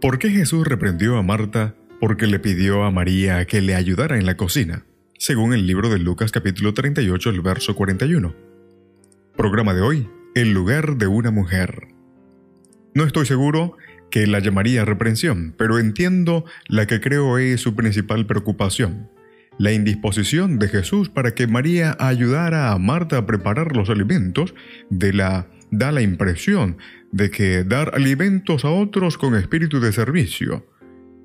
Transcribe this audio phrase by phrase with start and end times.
[0.00, 4.24] ¿Por qué Jesús reprendió a Marta porque le pidió a María que le ayudara en
[4.24, 4.86] la cocina?
[5.18, 8.34] Según el libro de Lucas capítulo 38, el verso 41.
[9.36, 11.88] Programa de hoy, el lugar de una mujer.
[12.94, 13.76] No estoy seguro
[14.10, 19.10] que la llamaría reprensión, pero entiendo la que creo es su principal preocupación.
[19.58, 24.54] La indisposición de Jesús para que María ayudara a Marta a preparar los alimentos
[24.88, 26.78] de la da la impresión
[27.12, 30.66] de que dar alimentos a otros con espíritu de servicio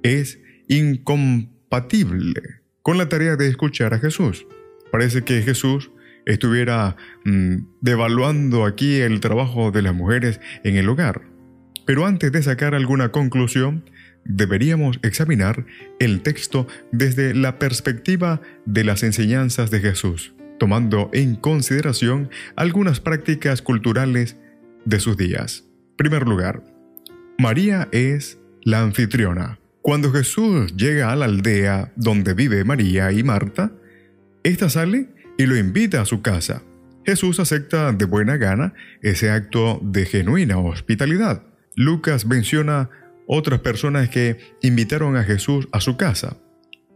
[0.03, 4.45] es incompatible con la tarea de escuchar a Jesús.
[4.91, 5.89] Parece que Jesús
[6.25, 11.23] estuviera mm, devaluando aquí el trabajo de las mujeres en el hogar.
[11.85, 13.89] Pero antes de sacar alguna conclusión,
[14.23, 15.65] deberíamos examinar
[15.99, 23.61] el texto desde la perspectiva de las enseñanzas de Jesús, tomando en consideración algunas prácticas
[23.61, 24.37] culturales
[24.85, 25.65] de sus días.
[25.97, 26.63] Primer lugar,
[27.37, 29.59] María es la anfitriona.
[29.81, 33.71] Cuando Jesús llega a la aldea donde vive María y Marta,
[34.43, 36.63] ésta sale y lo invita a su casa.
[37.05, 41.43] Jesús acepta de buena gana ese acto de genuina hospitalidad.
[41.75, 42.89] Lucas menciona
[43.27, 46.37] otras personas que invitaron a Jesús a su casa.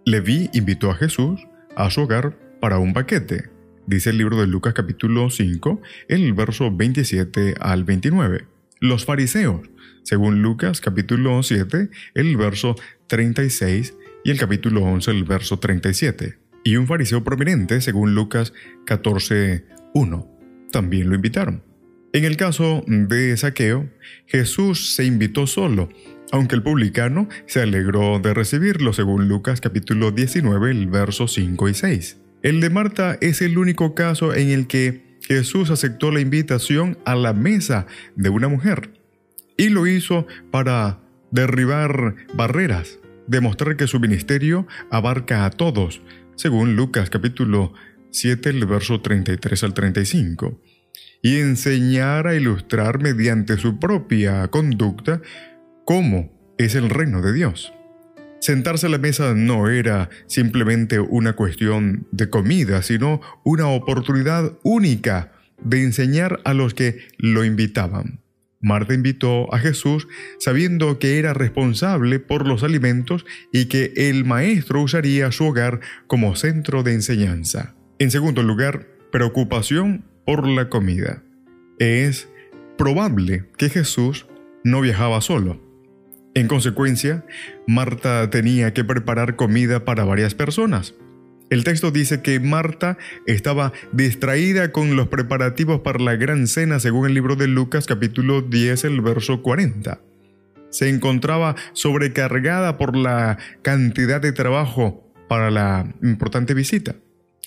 [0.05, 1.41] Leví invitó a Jesús
[1.75, 3.49] a su hogar para un paquete.
[3.87, 8.45] Dice el libro de Lucas capítulo 5, el verso 27 al 29
[8.79, 9.69] los fariseos,
[10.03, 12.75] según Lucas capítulo 7, el verso
[13.07, 13.93] 36
[14.23, 16.37] y el capítulo 11, el verso 37.
[16.63, 18.53] Y un fariseo prominente, según Lucas
[18.85, 20.39] 14, 1.
[20.71, 21.63] También lo invitaron.
[22.11, 23.89] En el caso de Saqueo,
[24.25, 25.89] Jesús se invitó solo,
[26.31, 31.73] aunque el publicano se alegró de recibirlo, según Lucas capítulo 19, el verso 5 y
[31.73, 32.17] 6.
[32.41, 37.15] El de Marta es el único caso en el que Jesús aceptó la invitación a
[37.15, 37.85] la mesa
[38.15, 38.93] de una mujer
[39.57, 41.01] y lo hizo para
[41.31, 46.01] derribar barreras, demostrar que su ministerio abarca a todos,
[46.35, 47.73] según Lucas capítulo
[48.11, 50.61] 7, el verso 33 al 35,
[51.21, 55.21] y enseñar a ilustrar mediante su propia conducta
[55.83, 57.73] cómo es el reino de Dios.
[58.39, 65.33] Sentarse a la mesa no era simplemente una cuestión de comida, sino una oportunidad única
[65.61, 68.21] de enseñar a los que lo invitaban.
[68.61, 70.07] Marta invitó a Jesús
[70.37, 76.35] sabiendo que era responsable por los alimentos y que el maestro usaría su hogar como
[76.35, 77.75] centro de enseñanza.
[77.99, 81.23] En segundo lugar, preocupación por la comida.
[81.77, 82.29] Es
[82.77, 84.27] probable que Jesús
[84.63, 85.68] no viajaba solo.
[86.35, 87.25] En consecuencia,
[87.67, 90.93] Marta tenía que preparar comida para varias personas.
[91.49, 97.07] El texto dice que Marta estaba distraída con los preparativos para la gran cena según
[97.07, 99.99] el libro de Lucas capítulo 10, el verso 40.
[100.69, 106.95] Se encontraba sobrecargada por la cantidad de trabajo para la importante visita.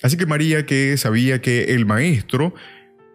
[0.01, 2.53] Así que María, que sabía que el maestro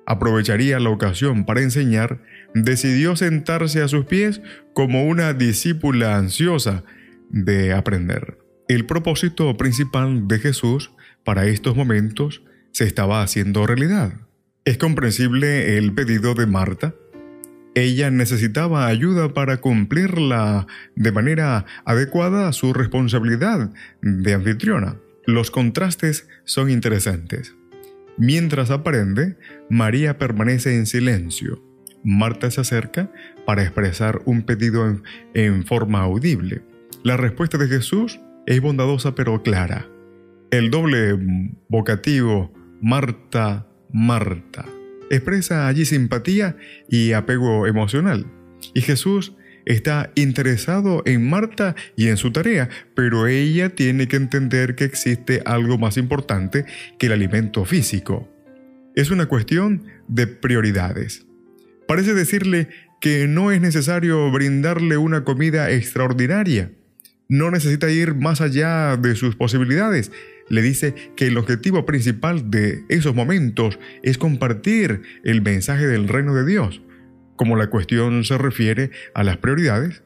[0.06, 2.22] aprovecharía la ocasión para enseñar,
[2.54, 4.40] decidió sentarse a sus pies
[4.74, 6.84] como una discípula ansiosa
[7.30, 8.38] de aprender.
[8.68, 10.90] El propósito principal de Jesús
[11.24, 12.42] para estos momentos
[12.72, 14.12] se estaba haciendo realidad.
[14.64, 16.94] Es comprensible el pedido de Marta.
[17.74, 23.72] Ella necesitaba ayuda para cumplirla de manera adecuada su responsabilidad
[24.02, 24.96] de anfitriona.
[25.26, 27.54] Los contrastes son interesantes.
[28.16, 29.36] Mientras aprende,
[29.70, 31.67] María permanece en silencio.
[32.04, 33.10] Marta se acerca
[33.46, 34.86] para expresar un pedido
[35.34, 36.62] en, forma audible.
[37.02, 39.86] La respuesta de Jesús es bondadosa pero clara.
[40.50, 41.18] El doble
[41.68, 44.64] vocativo Marta, Marta
[45.10, 46.56] expresa allí simpatía
[46.88, 48.26] y apego emocional.
[48.74, 49.34] Y Jesús
[49.64, 55.42] está interesado en Marta y en su tarea, pero ella tiene que entender que existe
[55.44, 56.64] algo más importante
[56.98, 58.28] que el alimento físico.
[58.94, 61.27] Es una cuestión de prioridades.
[61.88, 62.68] Parece decirle
[63.00, 66.70] que no es necesario brindarle una comida extraordinaria.
[67.28, 70.12] No necesita ir más allá de sus posibilidades.
[70.48, 76.32] Le dice que el objetivo principal de esos momentos es compartir el mensaje del reino
[76.34, 76.80] de Dios
[77.38, 80.02] como la cuestión se refiere a las prioridades,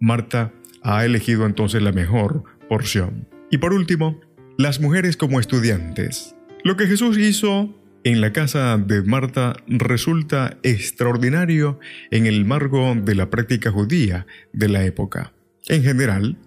[0.00, 0.52] Marta
[0.82, 3.28] ha elegido entonces la mejor porción.
[3.50, 4.20] Y por último,
[4.58, 6.34] las mujeres como estudiantes.
[6.64, 11.78] Lo que Jesús hizo en la casa de Marta resulta extraordinario
[12.10, 15.32] en el marco de la práctica judía de la época.
[15.68, 16.38] En general,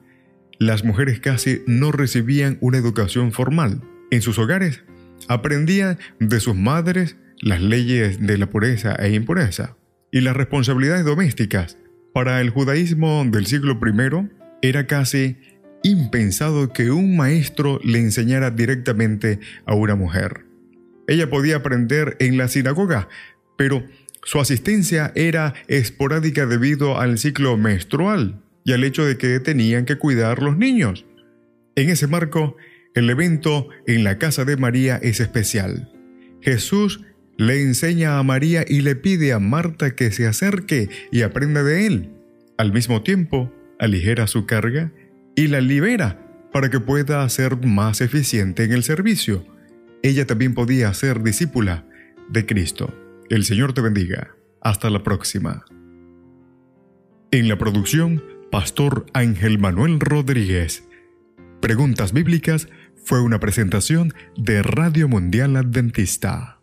[0.60, 3.82] las mujeres casi no recibían una educación formal.
[4.12, 4.84] En sus hogares
[5.28, 9.78] aprendían de sus madres las leyes de la pureza e impureza
[10.12, 11.78] y las responsabilidades domésticas.
[12.14, 14.30] Para el judaísmo del siglo I
[14.62, 15.38] era casi
[15.84, 20.46] impensado que un maestro le enseñara directamente a una mujer.
[21.08, 23.10] Ella podía aprender en la sinagoga,
[23.58, 23.84] pero
[24.24, 29.98] su asistencia era esporádica debido al ciclo menstrual y al hecho de que tenían que
[29.98, 31.06] cuidar los niños.
[31.76, 32.58] En ese marco,
[32.96, 35.92] el evento en la casa de María es especial.
[36.42, 37.02] Jesús
[37.38, 41.86] le enseña a María y le pide a Marta que se acerque y aprenda de
[41.86, 42.10] él.
[42.58, 44.92] Al mismo tiempo, aligera su carga
[45.36, 46.22] y la libera
[46.54, 49.46] para que pueda ser más eficiente en el servicio.
[50.06, 51.84] Ella también podía ser discípula
[52.30, 52.94] de Cristo.
[53.28, 54.36] El Señor te bendiga.
[54.62, 55.66] Hasta la próxima.
[57.32, 60.88] En la producción, Pastor Ángel Manuel Rodríguez.
[61.60, 62.68] Preguntas Bíblicas
[63.04, 66.55] fue una presentación de Radio Mundial Adventista.